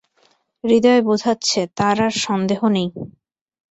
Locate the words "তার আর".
1.77-2.13